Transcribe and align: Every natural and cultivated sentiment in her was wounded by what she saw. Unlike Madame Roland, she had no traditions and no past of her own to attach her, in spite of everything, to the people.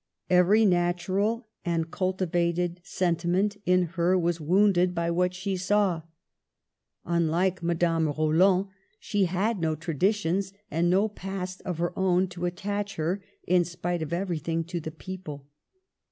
Every 0.31 0.65
natural 0.65 1.47
and 1.63 1.91
cultivated 1.91 2.81
sentiment 2.83 3.57
in 3.67 3.83
her 3.83 4.17
was 4.17 4.41
wounded 4.41 4.95
by 4.95 5.11
what 5.11 5.35
she 5.35 5.55
saw. 5.55 6.01
Unlike 7.05 7.61
Madame 7.61 8.07
Roland, 8.07 8.69
she 8.99 9.25
had 9.25 9.59
no 9.59 9.75
traditions 9.75 10.53
and 10.71 10.89
no 10.89 11.07
past 11.07 11.61
of 11.65 11.77
her 11.77 11.93
own 11.95 12.27
to 12.29 12.45
attach 12.47 12.95
her, 12.95 13.21
in 13.45 13.63
spite 13.63 14.01
of 14.01 14.11
everything, 14.11 14.63
to 14.63 14.79
the 14.79 14.89
people. 14.89 15.45